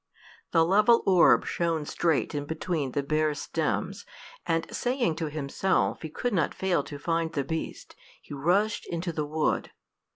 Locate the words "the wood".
9.13-9.69